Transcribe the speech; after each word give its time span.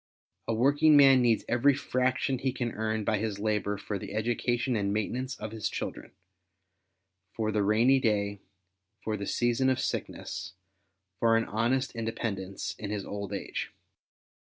A 0.47 0.53
working 0.55 0.97
man 0.97 1.21
needs 1.21 1.45
every 1.47 1.75
fraction 1.75 2.39
he 2.39 2.51
can 2.51 2.71
earn 2.71 3.03
by 3.03 3.19
his 3.19 3.37
labour 3.37 3.77
for 3.77 3.99
the 3.99 4.15
education 4.15 4.75
and 4.75 4.91
maintenance 4.91 5.35
of 5.37 5.51
his 5.51 5.69
children, 5.69 6.11
for 7.35 7.51
the 7.51 7.61
rainy 7.61 7.99
day, 7.99 8.41
for 9.03 9.15
the 9.15 9.27
season 9.27 9.69
of 9.69 9.79
sickness, 9.79 10.53
for 11.19 11.37
an 11.37 11.45
honest 11.45 11.95
inde 11.95 12.15
pendence 12.15 12.73
in 12.79 12.89
his 12.89 13.05
old 13.05 13.31
age. 13.31 13.75